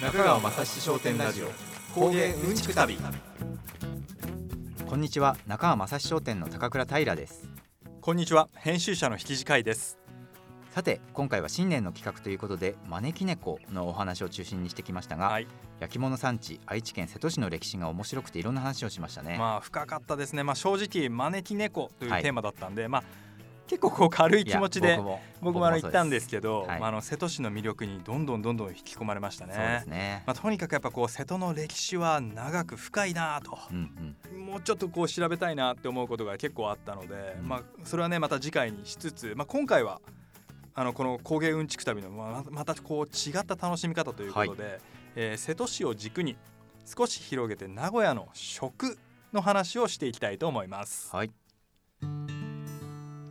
[0.00, 1.48] 中川雅史商店ラジオ。
[1.92, 2.96] 工芸うんちく旅。
[4.86, 5.36] こんにちは。
[5.48, 7.48] 中川雅史商店の高倉平です。
[8.00, 8.48] こんにちは。
[8.54, 9.98] 編集者の引き次いです。
[10.70, 15.48] さて今回は新年の企画ということで招き猫のお話を中心にしてきましたが、はい。
[15.80, 20.44] 焼き物産地愛知県瀬戸市の歴史が面白くていろんな話をしましたね、まあ深かったですね。
[20.44, 22.22] まあ正直招き猫というはい。
[22.22, 23.04] テーマだったんで、まあ
[23.68, 24.98] 結構こう軽い気持ちで
[25.42, 26.80] 僕もあ行ったんですけど、はい。
[26.80, 30.24] まああの瀬戸市の魅力にどんどんどんどん引き込まれましたね。
[30.26, 33.58] まあとにかくやっぱこう瀬戸の歴史は長く深いなと。
[33.70, 34.46] うんうん。
[34.46, 37.48] もうちょっとこう調べたいなって思うことが結構あったので、うん。
[37.48, 40.00] まあそれはねまた次回にしつつ、まあ、今回は
[40.74, 44.80] あのこの工芸うんちく旅のまあまたこう違った楽しみ方ということで、
[45.14, 46.36] えー瀬戸市を軸に
[46.86, 48.96] 少し広げて名古屋の食
[49.32, 51.14] の話をしていきたいと思います。
[51.14, 51.30] はい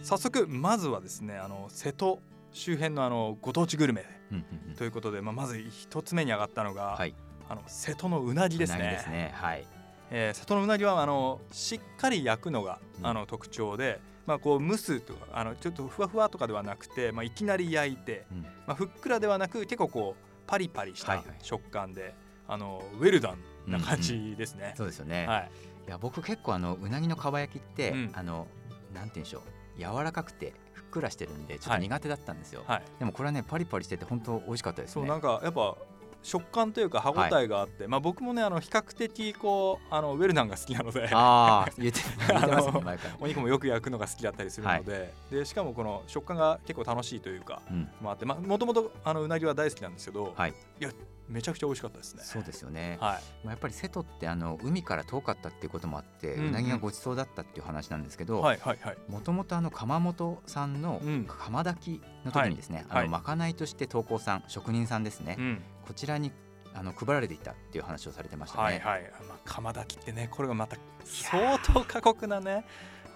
[0.08, 2.20] 早速まずはですねあの瀬戸
[2.54, 4.76] 周辺のあのご当地グルメうんうんうん。
[4.76, 7.14] ということで、まあ、まず一つ目に上がったのが、はい。
[7.50, 8.80] あの瀬戸のうなぎですね。
[8.80, 9.32] ですね。
[9.36, 9.68] はい。
[10.10, 13.06] えー、瀬戸のうなぎはあのしっかり焼くのが、うん。
[13.06, 18.42] あの特徴で、まあ、こう蒸すとかあのちょっとふわふわとかではなくて、まあ、いきなり焼いて、うん。
[18.44, 22.16] まあ、ふっくらではなく結構こうパリパリしたはいはい食感で、
[22.48, 23.36] あのウェルダ
[23.68, 24.74] ンな感じですね。
[24.78, 25.52] そうですよね、はい、
[25.88, 28.12] いや僕結構あのうなぎのかば焼きって、うん。
[28.14, 28.48] あの
[28.94, 31.80] なんて言うんでしょう柔らかくてふっくらしてるんでちょっはい。
[31.80, 34.94] と苦手だったんですよ、はい、でもこれはねパリパリしてて本当美味しかったですね。
[34.94, 35.76] そうなんかやっぱ
[36.24, 41.10] 食感というか歯ごたえがあって、まあ、僕もねあの比較的こうあのウェルダンが好きなので。
[41.14, 43.16] ああ言って 言ってますね前から。
[43.20, 47.90] お肉もよく焼くのが好きだったりするので,、でしかもこの食感が結構楽しいというかうん。
[48.02, 50.90] もあってまあもともとあのうなぎは大好きなんですけど、はいや
[51.28, 52.24] めちゃくちゃ美味しかったですね。
[52.24, 58.98] そうですよね、はい、まあ、やっぱり瀬戸ってあの海から遠かったっていうこともあって、うなぎがごちそうだったっていう話なんですけど、はいはいはい。
[59.10, 61.26] もともとあの窯元さんのうん。
[61.26, 63.02] 窯炊きの時にですね、はい。
[63.02, 66.32] あのまかないとして陶工さん職人さんですね、うん、こちらに
[66.74, 68.64] あの配られていたっていう話をされてましたね。
[68.64, 72.66] はいはい、まあ、釜炊きってねこれがまた相当過酷なね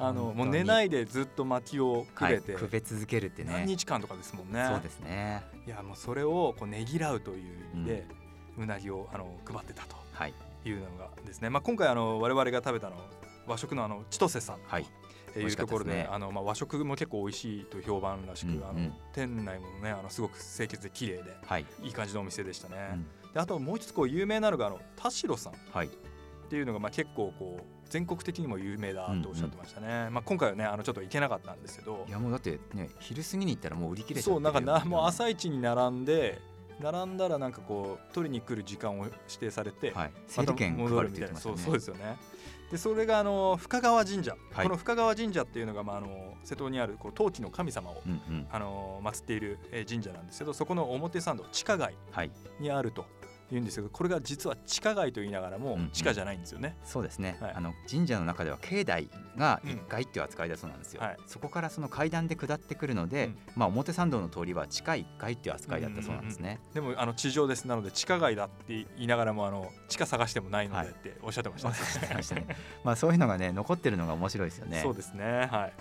[0.02, 3.52] あのもう寝ないでずっと薪をくはい、べて、くべ続けるってね。
[3.54, 4.66] 何日間とかですもんね。
[4.70, 5.44] そうですね。
[5.68, 8.08] いやもうそれをこうねぎらうという意味で、
[8.58, 10.34] うなぎをあの配ってたとはい。
[10.64, 12.96] いうのがですね、まあ、今回あの我々が食べたの
[13.48, 14.86] 和食のあの千歳さんはい。
[15.34, 16.08] というところでね。
[16.12, 18.64] あのまあ和食も結構美味しいと評判らしく、うんうん。
[18.64, 22.76] あの店内もねあのすごく清潔で綺麗ではい、いい感じのお店でしたね。
[22.94, 23.06] うん。
[23.34, 25.90] であともう一つこう有名なのがあの田代さんっはい。
[26.50, 30.10] ていうのがまあ結構こう全国的にも有名だとおっしゃってましたね。
[30.10, 32.06] まあ今回はねあのちょっと行けなかったんですけど。
[32.08, 36.40] い、やもうだってね昼過ぎに行ったらもう売り切れちゃそうなんかなもう朝一に並んで
[36.80, 40.12] 並んだらなんかこう取りに来る時間を指定されて、はい。
[40.28, 41.38] 整理券配戻るみたいな。
[41.38, 42.18] そうそうですよね。
[42.72, 44.64] でそれがあの深川神社、はい。
[44.64, 48.48] この深川神社っていうのがまああの瀬戸にあるこう陶器の神様を、うんうん。
[48.50, 52.32] あの祀っているえー神社なんですけどそこの表参道地下街はい。
[52.60, 53.06] にあると
[53.56, 55.90] いうんですけどこれが実は地下街と言いながらもうんうん。
[55.92, 56.78] 地下じゃないんですよね。
[56.84, 57.54] そうですね、はい。
[57.54, 59.72] あの神社の中では境内がうん。
[59.72, 61.18] 1階っていう扱いだそうなんですよ、はい。
[61.28, 63.38] そこからその階段で下ってくるので、うん。
[63.56, 67.66] まあ、表参道の通りは地下1階っていう扱いだったそうなんですね、でもあの地上です。
[67.66, 70.88] なので地下街だって言いながらもあの地下探してもないのはい。
[70.88, 74.82] でっておっしゃってましたおっしゃってま あそういうのがね残ってるのが面白いですよね。
[74.82, 75.48] そうですね。
[75.52, 75.74] はい。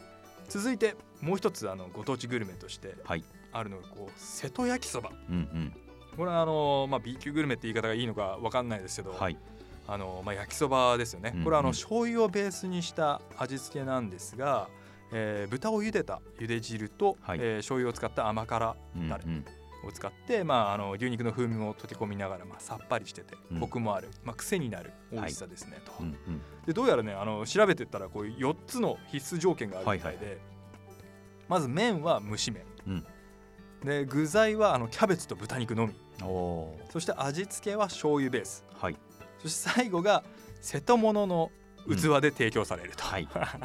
[0.48, 3.24] 続いてもう一つあのご当地グルメとしてはい。
[3.52, 5.10] あるのがこう瀬戸焼きそば。
[5.28, 5.72] うんうん
[6.16, 9.36] これはあの、まあ、B 級グルメって言い方がいいのかわかんないですけど、はい。
[9.88, 11.44] あのまあ、焼きそばですよね、うんうん。
[11.44, 14.68] これはあの醤油をベースにした味付けなんですが、
[15.12, 17.38] えー豚を茹でた茹で汁と、はい。
[17.40, 19.44] えー醤油を使った甘辛うんタレうん。
[19.82, 23.60] を使って、まあ、あの牛肉の風味も溶け込みながら、まあ、さっぱりしててうん。
[23.60, 25.92] コクもある、まあ、癖になる美味しさですね、と。
[26.00, 26.40] うんうん。
[26.66, 30.38] でどうやらねあの調べてったらこう4つの必須条件があるみたいで、
[31.48, 33.06] まず麺は蒸し麺、うん
[33.84, 35.94] で具材はあのキャベツと豚肉のみ。
[36.90, 38.64] そして味付けは醤油ベース。
[38.78, 38.96] ーはい。
[39.38, 40.22] そして最後が
[40.60, 41.50] 瀬戸物の
[41.88, 43.28] 器で提供されると、はい。
[43.32, 43.58] さ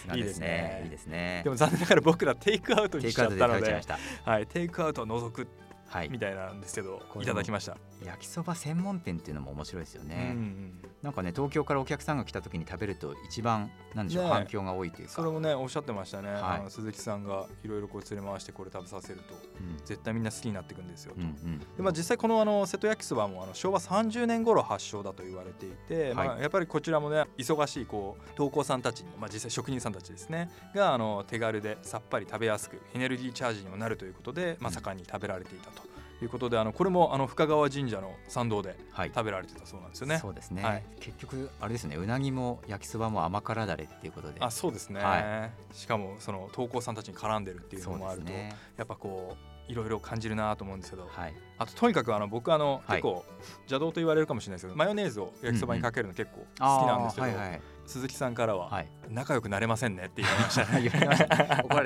[0.00, 0.16] すがですね。
[0.16, 0.80] いいですね。
[0.84, 1.40] いいですね。
[1.44, 3.80] でも残念ながら僕らテイクアウトにしちゃったので
[4.24, 5.46] はい、テイクアウトを除く
[5.88, 6.08] はい。
[6.08, 10.72] みたいなんですけど、いただきました、焼きそば専門店っていうのも面白いですようんね、うん。
[11.02, 14.32] なんかね東京からお客さんが来た時に食べると一番なんでしょう、ねえ。
[14.34, 15.14] 反響が多いというか。
[15.14, 16.40] それもねおっしゃってましたね、はい。
[16.40, 19.76] あの鈴木さんがいろいろこう連れ回してこれ食べさせるとうん。
[19.84, 30.50] 絶対みんな好きになっていくんですよと、うんうんでまあ、実際このあの瀬戸焼きそばもあの昭和30年頃発祥だと言われていて、まあ、はいやっぱりこちらもね忙しいこう陶工さんたちにも、まあ、実際職人さんたちですね。
[30.74, 34.74] があの手軽でさっぱり食べやすくエネルギーチャージにもなるということで、まあ、うん。
[34.74, 35.82] 盛んに食べられていたと
[36.22, 39.12] いうことであのこれもあの深川神社の参道ではい。
[39.14, 40.18] 食べられてたそうなんですよね。
[40.18, 40.84] そうですね、はい。
[41.00, 44.40] 結局あれですねうなぎも焼きそばも甘辛だれっていうことで。
[44.40, 48.54] あそうですね、はしかもその陶工さんたちに絡んでるっていうのもあると、ね。
[48.76, 49.36] やっぱこ
[49.68, 51.34] いろいろ感じるなと思うんですけど、はい。
[51.58, 53.00] あととにかくあの僕あの、はい。
[53.00, 53.24] 結構
[53.60, 57.60] 邪道と言われるかもしれないですけどマヨネーズを焼きそばにかけるの結構好きなんですけど、あーはいはい。
[57.86, 58.88] 鈴木さんからは、はい。
[59.10, 61.62] 仲良くなれませんねって言われましたね。
[61.64, 61.82] 怒ら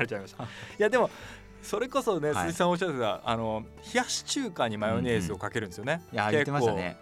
[0.00, 0.44] れちゃいました。
[0.44, 0.46] い
[0.78, 1.10] やでも
[1.64, 2.46] それこそね、はい。
[2.46, 6.96] 鈴木さんおっしゃってたあの冷やし中華にマヨネーズをかけるんですよね、いや言ってましたね。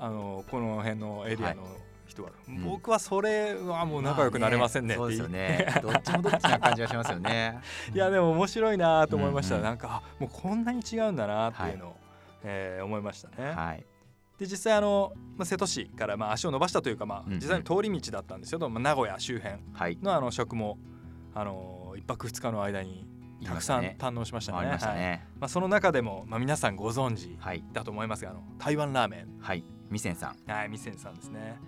[0.00, 1.64] あのこの辺のエリアの
[2.06, 2.64] 人は、ん。
[2.64, 4.94] 僕はそれはもう仲良くなれませんね。
[4.94, 5.66] ってそうですよね。
[5.82, 7.58] どっちもどっちな感じがしますよね。
[7.92, 9.60] いやでも面白いなと思いました、うん。
[9.62, 11.96] うんなんかあもうこんなに違うんだなっていうのを、
[12.44, 13.50] えー思いましたね。
[13.50, 13.84] はい。
[14.38, 17.38] で実際あの、まあ、瀬戸市からまあ足を伸ばしたというか、まあうんうん。
[17.40, 19.98] 実際に通り道だったんですけど、まあ、名古屋周辺はい。
[20.00, 20.78] のあの食も
[21.34, 23.04] あの1泊2日の間に
[23.44, 24.78] たくさん堪能しましたね。
[24.80, 25.26] まね。
[25.38, 27.64] まあ、その中でも、まあ、皆さんご存知はい。
[27.72, 29.28] だと思いますがあの台湾ラーメン。
[29.40, 29.64] はい。
[29.90, 30.50] ミセンさん。
[30.50, 31.58] はい、ミセンさんですね。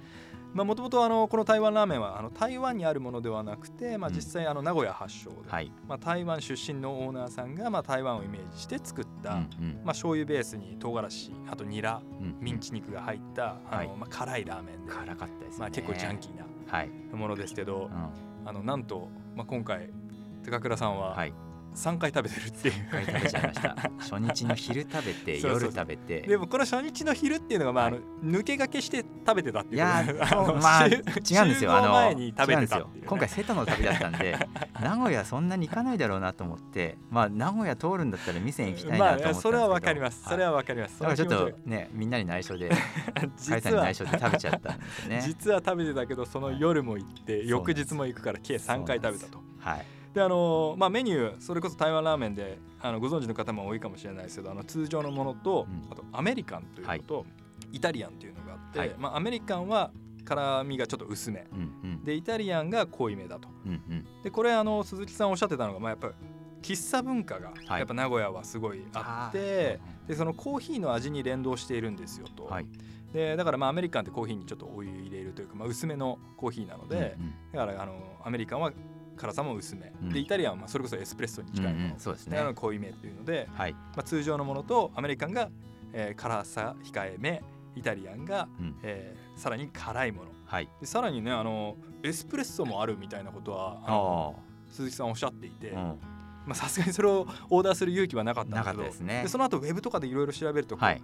[0.52, 4.17] まあもともとあのこの台湾ラーメンはあの台湾にあるものではなくて、まあうん。
[4.17, 5.72] 実際あの名古屋発祥で、はい。
[5.87, 9.75] まあ台湾出身のオーナーさんがまあ台湾をイメージして作った、うんうん。
[9.76, 12.37] まあ醤油ベースに唐辛子、あとニラ、うん。
[12.40, 13.87] ミンチ肉が入ったあの、はい。
[13.96, 15.61] まあ辛いラーメンで、辛かったですね。
[15.61, 16.90] まあ結構ジャンキーなはい。
[17.12, 18.49] ものですけど、うん。
[18.49, 19.90] あのなんとまあ今回
[20.44, 21.32] 高倉さんははい
[21.75, 22.75] 3回食べてるっていう。
[22.75, 23.90] 一回食べちゃいました。
[23.99, 26.20] 初日の昼食べて夜食べて。
[26.22, 29.76] でもこの初日の昼っていうのがまあ、あの抜け駆けして食べてたっていう。
[29.76, 30.05] いや
[30.61, 30.90] まあ違
[31.25, 31.75] 集うんですよ。
[31.75, 34.37] あの前に食べてた今回瀬戸の旅だったんで
[34.81, 41.00] 名古屋そんなに行かないだろうなと思ってまあ名古屋通るんだったら店に行きたいなと思ったんですけど、まあそれはわかります、それははわかります。
[41.00, 42.70] だからちょっとねみんなに内緒で
[43.37, 45.22] ちカイさんに内緒で食べちゃったんですよね。
[45.25, 49.43] 実は食べてたけどその夜も行って、はい翌日も行くから計3回食べたと。
[49.58, 55.93] はいであのーまあメニューそれこそ台湾ラーメンであのご存知の方も多いかもしれないですけどあの通常のものと、うん。
[55.93, 57.27] あとアメリカンというのと、
[57.73, 58.95] イタリアンというのがあって、はい。
[58.99, 59.93] まあアメリカンは
[60.25, 61.47] 辛みがちょっと薄め。
[61.53, 62.05] うんうん。
[62.05, 63.49] でイタリアンが濃いめだと。
[63.67, 64.07] うんうん。
[64.23, 66.15] でこれあの鈴木さんおっしゃってたのが、まあ、やっぱり
[66.63, 67.79] 喫茶文化がはい。
[67.79, 72.67] やっぱ名古屋はすごいあって、でそのコーヒーの味に連動しているんですよと、はい。
[73.13, 77.35] でだからまあアメリカンってコーヒーにちょっとお湯入れるというか、まあ、薄めのコーヒーなので、うん。
[77.53, 78.73] だからあのアメリカンは
[79.20, 80.08] 辛さも薄め、うん。
[80.11, 83.72] でイタリアンはまあそれこそエスプレッソにうん近いもの、うんうんそうですであのね濃いめっていうので、はい。
[83.72, 85.50] まあ、通常のものとアメリカンが、
[85.93, 87.43] えー辛さ控えめ
[87.76, 88.76] イタリアンが、うん。
[88.82, 90.31] えーさらに辛いもの。
[90.46, 90.69] はい。
[90.81, 94.40] でさらにねあのエスプレッソもあるみたいなことはあのあ
[94.70, 95.87] 鈴木さんおっしゃっていて、あうん。
[96.46, 99.25] まあさすがにそれをオーダーする勇気はなかったんだけどなかったですね。
[99.28, 101.02] その後ウェブとかでいろいろ調べると、はい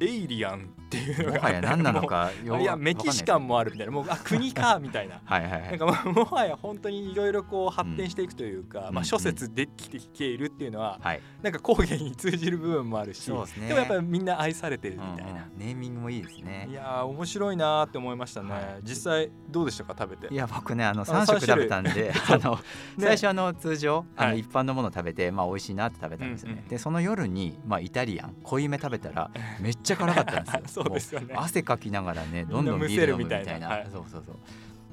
[0.00, 3.92] エイリアンっていうのがもはや何なのかいやメキシカンもあるみたいな。
[3.92, 5.20] もうあ国かみたいな。
[5.26, 11.20] はいはいはなんいかもはや本当にいろいろこう発展していくというか、まあ、うん諸説できてきているっていうのは、はい。
[11.42, 16.68] なんか工芸に通じる部分もあるしそうでもやっぱりみんな愛されてるみうんうんたいな、ネーミングもいいですね。
[16.70, 18.62] いやー面白いなーって思いましたね、はい。
[18.84, 19.94] 実際どうでしたか？
[19.98, 20.32] 食べて。
[20.32, 22.60] いや僕ねあのあ3食食べたんで あのね。
[22.98, 24.32] 最初あの通常あはい。
[24.34, 29.30] の一般のものを食べてまあ美味しいなって食べたんですようんうんねでその夜にまあイタリアン濃いめ食べたら
[29.60, 30.84] めっちゃ辛かったんですよ。
[30.84, 31.34] そうですよね。
[31.36, 33.56] 汗かきながらねどんどんビール飲むみたたいな。
[33.56, 34.36] いなはいそうそうそう。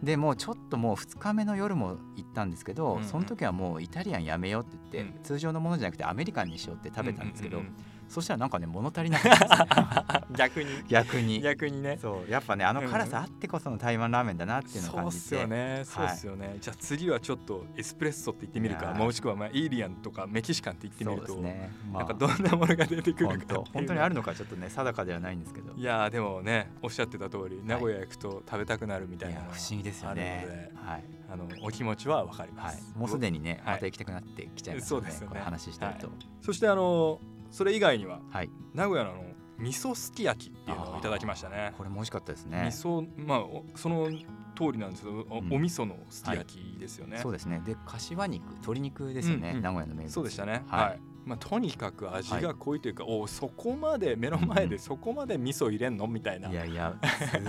[0.03, 3.03] でもうちょっともう2日目の夜も行ったんですけど、うんうん。
[3.03, 5.23] その時はもうイタリアンやめようって言って、うん。
[5.23, 7.67] 通常のものじゃなくてアメリカンにしようって食べたんですけど、ううう
[8.07, 10.37] そしたらなんかね物足りなかったんですね。
[10.37, 10.69] 逆に。
[10.87, 11.41] 逆に。
[11.41, 11.97] 逆にね。
[12.01, 12.31] そう。
[12.31, 23.55] やっぱねあの辛さあってこその台湾ラーメンだなっていうのをそうっ感じて、すよねそうっすよね、じゃあ次はちょっとエスプレッソって言ってみるかもしくはまあエイリアンとかメキシカンって言ってみそうると、ですね、まなんかどんなものが出てくるか。
[23.73, 23.93] 本当。
[23.93, 25.73] にあるのかちょっとね定かではないんですけど。
[25.73, 32.75] いやーでもねおっしゃってた通り名古屋行くと食べたくなるみたいなのがいや不思議ですよねではい、あのお気持ちはわかりまはい。
[32.75, 33.73] す、、もうすでにね、はい。
[33.75, 35.13] また行きたくなってきちゃいますそうでね。
[35.27, 36.09] これ話してると。
[36.41, 37.19] そしてあの
[37.55, 39.23] それ以外にははい、名古屋のあの
[39.59, 41.73] 味噌すき焼きっていうのをいただきましたね。
[41.77, 45.53] これも美味しかったです味ね噌まあおその通りなんですけどお,、うん。
[45.53, 47.61] お味噌のすき焼きですよね、そうですね。
[47.65, 49.61] で柏肉鶏肉ですよね、うんうん。
[49.61, 50.11] 名古屋の名物。
[50.11, 50.65] そうでしたね。
[50.67, 50.83] はい。
[50.89, 56.49] はい、まあ、とにかく味が濃いというか、おそこまで目の前でそこまで味噌入れんのみたいな。
[56.49, 56.93] いやいや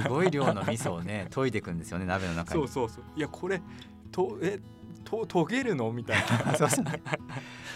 [0.03, 2.61] すごい量の味噌をね 研いでいくんですよね鍋の中に。
[2.61, 3.05] そうそうそう。
[3.17, 3.61] いやこれ
[4.13, 4.61] とえ
[5.07, 5.91] と 溶けるの？
[5.93, 6.57] みたいな。
[6.59, 6.85] そうそう。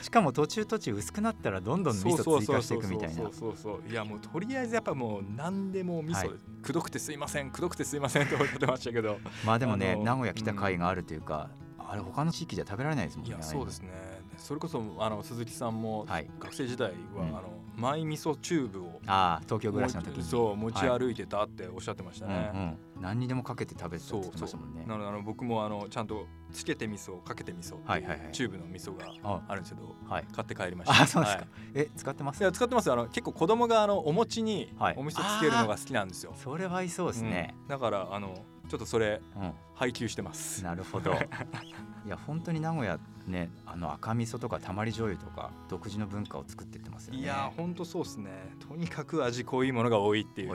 [0.03, 3.15] しかも途中途中薄くなったらどんどん味噌追加していくみたいな。
[3.15, 3.91] そうそうそうそう。
[3.91, 6.39] いやもうとりあえずやっぱもう何でも味噌、はい。
[6.63, 9.19] くどくてすいませんくどくてすいませんっておっしゃってましたけど。
[9.47, 13.91] まあでもね名古屋来た甲斐があるというか、あれ他の地域じゃ食べられないですもんねいやそうですね。
[14.37, 16.31] それこそあの鈴木さんもはい。
[16.41, 17.29] 学生時代は、うん。
[17.29, 17.43] あの
[17.81, 20.23] マイ味噌チューブをああ東京暮らしの時に。
[20.23, 24.85] そう持ち歩いてたっておっしゃってましたね、うんうん、何にでもかけて食べてたって言ってましたもんね。
[24.87, 28.29] なのであの僕もあのちゃんとつけて味噌かけて味噌はいはいはい。
[28.33, 29.41] チューブの味噌があ。
[29.49, 30.25] あるんですけどはい。
[30.33, 31.03] 買って帰りました。
[31.03, 31.49] あそうですか、はい。
[31.75, 32.41] え使ってます？
[32.41, 32.93] いや使ってますよ。
[32.93, 34.95] あの結構子供があのお餅にはい。
[34.99, 37.69] お味噌つけるのが好きなんですよ、それは合いそうですね、うん。
[37.69, 38.35] だからあの
[38.69, 39.53] ちょっとそれうん。
[39.75, 40.63] 配給してます。
[40.63, 41.13] なるほど
[42.07, 47.21] いや本当に名古屋ねあの赤味噌とかたまり醤油とか独自の文化を作ってってますよね。
[47.21, 48.31] いや本当そうですね。
[48.69, 50.49] とにかく味濃いものが多いっていう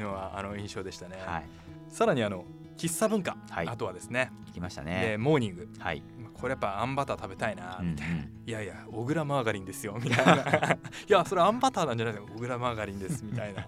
[0.00, 1.44] のはあの印象でしたね、はい。
[1.88, 2.44] さらにあの
[2.76, 3.68] 喫茶文化、はい。
[3.68, 4.30] あとはですね。
[4.46, 5.68] 行きましたでねモーニング。
[5.78, 6.02] はい。
[6.18, 7.92] まあこれやっぱあんバター食べたいなうんうん。
[7.92, 10.72] みたいな、いやいや小倉マーガリンですよみたいな。
[10.74, 12.32] いやそれあんバターなんじゃないですか。
[12.34, 13.66] 小倉マーガリンですみたいな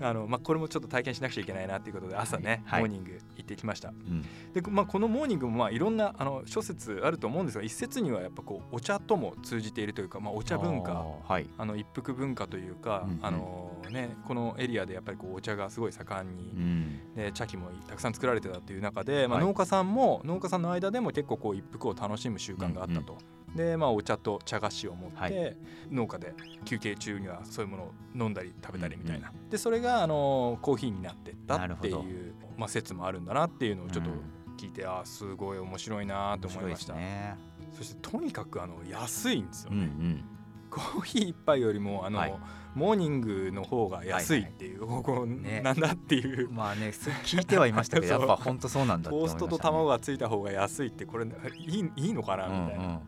[0.00, 2.80] あの、まあ、これもちょっと体験しなくちゃいけないなっていうことで朝ね、はい。
[2.82, 3.90] モーニング行ってきました。
[3.90, 4.22] うん。
[4.52, 10.92] で、まあ、このモーニングもまあいろんなあの諸説あると思うんですが一説にはやっぱこうお茶とも通じているというか、まあ、お茶文化。
[10.92, 11.46] あーはい。
[11.58, 13.18] あの一服文化というか、うんうん。
[13.22, 17.14] あのね、このエリアでやっぱりこうお茶がすごい盛んに、うん。
[17.14, 19.46] で茶器もたくさん作られてたっていう中で、まあ、はい。
[19.46, 23.18] 農家さんも農家さんの間でも結構こう一服を楽しむ習慣があったと。
[23.54, 25.56] でまあ、お茶と茶菓子を持って、はい。
[25.90, 26.34] 農家で
[26.64, 34.16] 休憩中にはそういうものを飲んだり食べたりみたいな、でそれがあのコーヒーになってったっていう、まあ、説もあるんだなっていうのをちょっとうん。
[34.56, 37.36] 聞いて、ああすごい面白いなと思いました、ね。
[37.76, 40.24] そしてとにかくあの安いんですようんうね、ん。
[40.70, 42.34] コーヒー一杯よりもあの、はい。
[42.74, 45.60] モーニングの方が安いっていう、ここね。
[45.60, 46.50] なんだっていう。
[46.50, 52.98] まあねそ聞いてはいましたけど やっぱ本当そうなんだってトーストと卵がついた方が安いってこれいいいいのかなみたいな、うんうん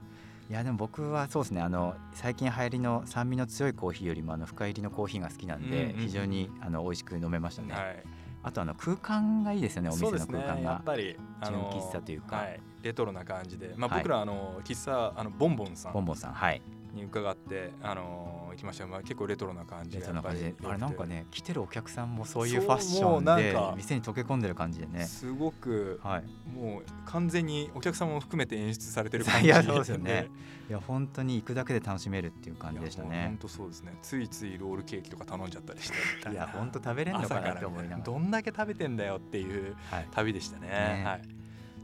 [0.49, 8.03] いやでも僕はそうですねあの最近流行りの酸味の強いコーヒーよりもあの深入りのコーヒーが好きなんで、非常にあの美味しく飲めましたね、はい。
[8.45, 12.37] あとあの空間がいいですよねお店の空間が、やっぱり純喫茶というか。
[12.37, 14.03] はい、レトロな感じで、まあ、はい。
[14.03, 15.93] 僕らあの喫茶あのボンボンさん。
[15.93, 16.63] ボンボンさんはい
[16.97, 25.05] に伺ってあの行きましたまあ、結構レトロな感じレがあれなんかねね来てるお客さんもそういうファッションでか店に溶け込んでる感じでね。
[25.05, 26.25] すごくはい。
[26.51, 30.29] もう完全にお客様も含めて演出されてる感じ いやそうですよね。
[30.69, 33.95] いや本当に行くだけで楽しめるっていう感じでした本ね当そうですね。
[34.03, 40.69] ついついロールケーキとか頼んじゃったりしていや本当食べれんのかなっ朝からて思いながどんだけ食べてんだよっていうらはい、旅でしたね。
[40.69, 41.03] ね。
[41.05, 41.23] はい、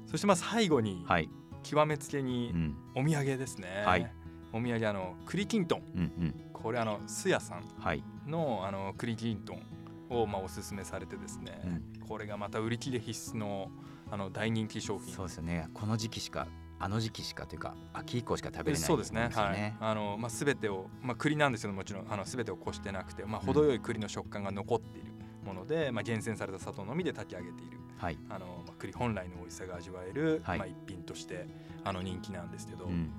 [0.07, 1.29] そしてまあ最後にはい。
[1.63, 2.77] 極めつけうにん。
[2.95, 4.22] お土産ですね、はい
[4.53, 5.83] お土産あの栗きんとん。
[5.97, 6.35] うんうん。
[6.53, 9.63] これあのすやさんはい、のあの栗きんとん
[10.11, 11.69] をまあおすすめされてですね、う
[12.03, 12.07] ん。
[12.07, 13.71] これがまた売り切れ必須の
[14.11, 15.13] あの大人気商品。
[15.13, 15.69] そうですよね。
[15.75, 16.47] この時期しか
[16.79, 19.31] あの時期しかというか秋以降しか食べれないそうですね。
[19.33, 19.75] はい。
[19.81, 25.13] あのまあすべてをまあ栗なんですけどもちろんあのすべてをこしてなくてまあ程よい栗の食感が残っている
[25.45, 27.79] もので、まあ厳選された砂糖のみで炊き上げている。
[27.99, 30.59] はい、あのまあ栗本来の美味しさが味わえる、はい。
[30.59, 31.47] まあ一品として
[31.85, 33.11] あの人気なんですけど、いうん、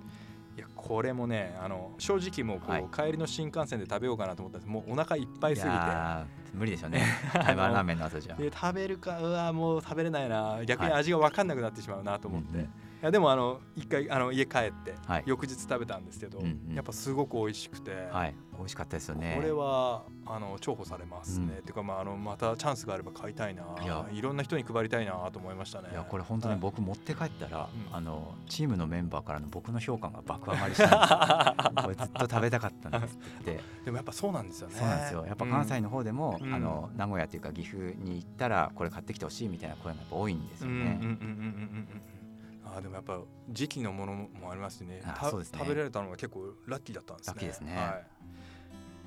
[0.60, 2.86] やこれもねあの正直もうこう、はい。
[2.94, 4.70] 帰りの新幹線で食べようかなと思ったんです。
[4.70, 5.78] もうお腹いっぱいいすぎて。
[6.54, 7.04] 無理でしょうね。
[7.34, 8.36] 台湾ラーメンの後じゃ。
[8.36, 12.66] で食べるかうわもう食べれないな逆に味が分かんなくなってしまうなと思って、うんうん。
[12.66, 12.70] い
[13.04, 15.24] やでもあの一回あの家帰って、はい。
[15.26, 16.74] 翌日食べたんですけど、うんうん。
[16.74, 18.36] やっぱすごく美味しくて、はい。
[18.58, 19.34] 美味しかったですよね。
[19.36, 21.60] これはあの重宝されますね、うん。
[21.60, 23.64] っていうかまああのまたチャンスがあれば買いたいな。
[23.82, 24.06] いや。
[24.10, 25.90] いろんな人に配りたいなと思いましたね。
[25.92, 26.62] いやこれ本当にはい。
[26.62, 27.96] 僕持って帰ったら、うん。
[27.96, 31.84] あのチームのメンバーからの僕の評価が爆上がりしたんですよ。
[31.84, 34.76] これずっと食べたかったんですってでもやっぱそうなんですよね。
[34.76, 35.26] そうなんですよ。
[35.26, 36.54] やっぱ関西の、の方でも、うん。
[36.54, 41.00] あの名古屋というか岐阜に行ったらこれ買ってきてほしいみたいな声がやっぱ多いんですうんよね。
[41.02, 42.14] うんうんうんうんうんうん
[42.76, 44.96] あーでもやっぱ時期のものもありますしね。
[44.96, 45.04] ね。
[45.22, 47.34] 食べられたのが結構ラッキーだったんですね。
[47.34, 47.76] ラッキーですね。
[47.76, 48.02] は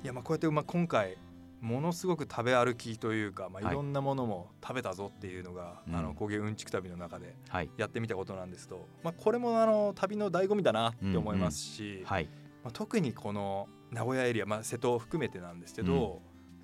[0.01, 1.17] い、いやまあこうやってまあ今回
[1.61, 3.73] ものすごく食べ歩きというか、まあ、はい。
[3.73, 5.95] いろんなものも食べたぞっていうのが、うん。
[5.95, 7.69] あの工芸うんちく旅の中ではい。
[7.77, 12.29] やってみたことなんですと、まあ、これもあの旅の醍醐味だなって思いますし、はい。
[12.63, 15.99] まあ、特にこの名古屋エリア、まあ、瀬戸を含めてなんですけど、うん。
[15.99, 16.11] やっ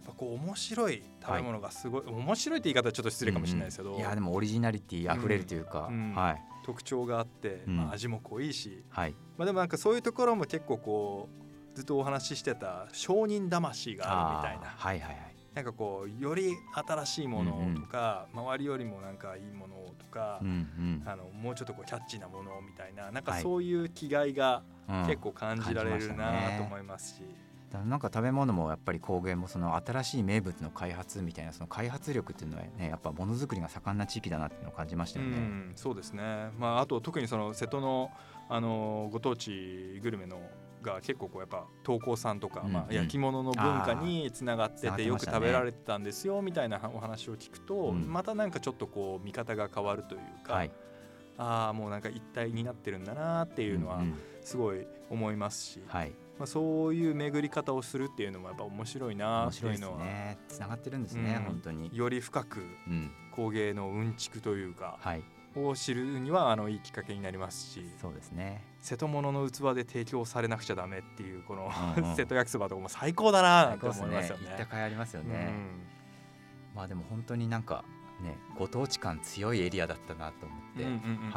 [0.08, 7.78] ぱこう面白い食べ物がすごい、面白いって言い方はちょっと失礼かもしれないですけど、うんうんいやでもオリジナリティ溢れるというか、うんうんはい特徴があって、うん。
[7.78, 9.16] まあ、味も濃いし、はい。
[9.38, 11.30] まあ、でもなんかそういうところも結構こ
[11.74, 14.74] うずっとお話ししてた商人魂があるみたいな。
[14.76, 15.36] はいはいはい。
[15.54, 21.04] なんかこうより新しいものとか、周りよりもなんかいいものとか、うんうん。
[21.06, 23.44] あのもうちょっとこうキャッチーなものみたいななんかはい。
[23.44, 25.06] そういう気概がうん。
[25.06, 27.43] 結構感じられるなと思いますし、だから
[27.80, 35.38] なんか食べ物もやっぱり工芸もその新しい名物の開発みたいなその開発力っていうのはねやっぱものづくりが盛んな地域だなっていうのを感じましたよね。
[35.38, 38.12] うん、そうですね、まあ、あと特にその瀬戸の
[38.50, 40.42] あのご当地グルメの
[40.84, 42.74] が結構こうやっぱ東光さんとか、うんうん。
[42.74, 50.72] まあ、焼き物の文化につながってててよく食べられてたんですよみたいなお話を聞くと、うんまたなんかちょっとこう見方が変わるというか、はい、
[51.38, 54.14] ああもうなんか一体になってるんだなっていうのはんん。
[54.42, 56.14] すごい思いますし、はい、
[56.44, 60.38] まあ、そういう巡り方をするっていうのもやっぱ面白いな面って白いうのは、ね。
[60.50, 61.90] つながってるんですね、うん本当に。
[61.94, 65.24] より深くうん、工芸のうんちくというかはい、
[65.56, 68.62] を知るにはあのいいきっかけになりますしそうですね。
[68.82, 74.38] 瀬戸物の器で提供されなくちゃダメっていうこの、うんうん 瀬戸焼きそばとかも最高だななんて最高ですね思いますよ。
[74.40, 74.56] ね。
[74.58, 75.48] 行ったありますよね。
[75.48, 77.86] うんまあでも本当になんか
[78.22, 80.84] ねご当地感強いエリアだったなと思って、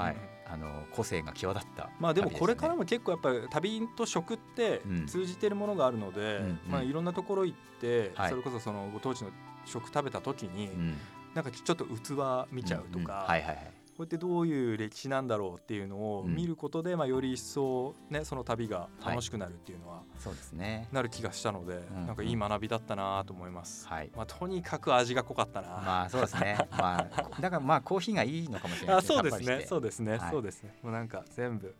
[0.00, 5.06] はいあの個性が際立ったまあでも旅これからねも結構やっぱり旅と食ってうん。
[5.06, 8.30] 通じてるものがあるので、まあいろんなところ行って、はい。
[8.30, 9.30] それこそそのご当地の
[9.64, 10.96] 食食べた時に、うん。
[11.34, 16.36] なんかちょっと器見ちゃうとか、はいはいはいこうやってどういう歴史なんだろうっていうのをうん。
[16.36, 20.88] 見ることで、まあより一層ねその旅が楽しくなるっていうのはそうですね。
[20.92, 23.88] なる気がしたので、んなんかいい学びだったなと思います。
[23.88, 24.10] はい。
[24.14, 25.68] まあとにかく味が濃かったな。
[25.68, 26.58] まあそうですね。
[26.76, 29.66] まあだからまあコーヒーがいいのかもしれないあですそうですね。
[29.66, 30.30] そうですね、はい。
[30.30, 30.74] そうですね。
[30.82, 31.74] もうなんか全部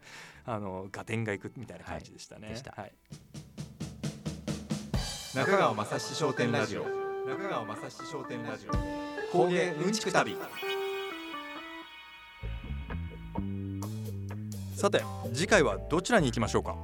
[0.46, 2.50] あのガテンがいくみたいな感じでしたね、はい。
[2.54, 2.72] でした。
[2.80, 2.92] はい。
[5.34, 6.84] 中川雅史商店ラジオ。
[7.26, 8.72] 中川雅史商店ラジオ。
[9.32, 10.34] 工芸うんちく旅
[14.76, 15.02] さて
[15.32, 16.76] 次回はどちらに行きましょうか？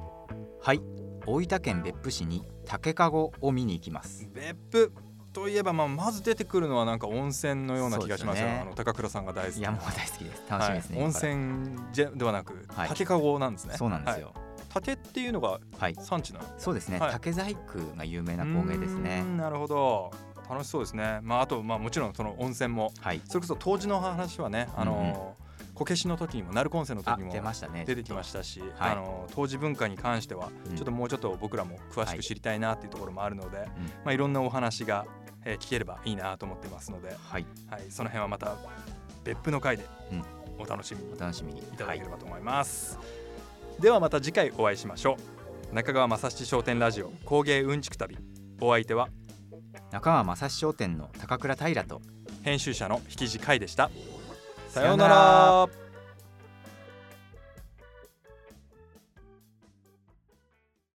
[0.63, 0.81] はい。
[1.27, 4.27] 大分県別府市に竹籠を見に行きます。
[4.33, 4.91] 別府。
[5.31, 8.47] といえば、まあ、まず出てくるのはなんか温泉のような気がしますよ。
[8.47, 9.55] ねあの高倉さんが大好き。
[9.57, 10.43] ないやもう大好きです。
[10.49, 12.89] 楽しみですね、はい、温泉じゃではなく、はい。
[12.89, 13.75] 竹籠なんですね。
[13.77, 14.31] そうなんですよ。
[14.33, 14.35] はい。
[14.69, 16.45] 竹っていうのがはい、産地なの？
[16.57, 17.11] そうですね、はい。
[17.11, 19.21] 竹細工が有名な工芸ですね。
[19.21, 20.11] んなるほど。
[20.49, 21.19] 楽しそうですね。
[21.21, 22.91] まああとまあもちろんその温泉も。
[23.01, 23.21] はい。
[23.27, 25.42] それこそ当時の話はねあのー
[25.73, 28.91] こけしの時にも鳴子温泉のあ時にも出ましたね出てきましたし、はい。
[28.91, 33.63] あの当時文化に関してはうんちょっともうちょっと僕らも詳しく知りたいなっていうところもあるので、うん。
[33.63, 33.69] ま
[34.05, 35.05] あ、いろんなお話が、
[35.45, 37.45] えー聞ければいいなと思ってますので、はい。
[37.69, 38.55] はい、その辺はまた
[39.23, 40.23] 別府の回でうん。
[40.59, 41.59] お楽しみにお楽しみに。
[41.59, 42.99] いただはいければと思います、
[43.79, 45.17] ではまた次回お会いしましょ
[45.71, 45.75] う。
[45.75, 48.17] 中川雅史商店ラジオ工芸うんちく旅。
[48.61, 49.09] お相手は
[49.91, 52.01] 中川正史商店の高倉平と
[52.43, 53.89] 編集者の引地海でした
[54.73, 55.92] さようなら。